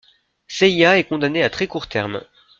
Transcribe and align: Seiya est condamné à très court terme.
Seiya 0.47 0.97
est 0.97 1.03
condamné 1.03 1.43
à 1.43 1.51
très 1.51 1.67
court 1.67 1.85
terme. 1.87 2.21